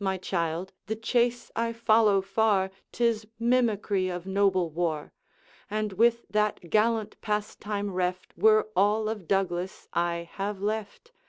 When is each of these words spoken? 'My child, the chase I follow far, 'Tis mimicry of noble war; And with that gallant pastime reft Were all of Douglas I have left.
'My 0.00 0.18
child, 0.18 0.72
the 0.88 0.96
chase 0.96 1.52
I 1.54 1.72
follow 1.72 2.20
far, 2.22 2.72
'Tis 2.90 3.28
mimicry 3.38 4.08
of 4.08 4.26
noble 4.26 4.68
war; 4.68 5.12
And 5.70 5.92
with 5.92 6.26
that 6.28 6.70
gallant 6.70 7.20
pastime 7.20 7.92
reft 7.92 8.34
Were 8.36 8.68
all 8.74 9.08
of 9.08 9.28
Douglas 9.28 9.86
I 9.92 10.28
have 10.32 10.60
left. 10.60 11.12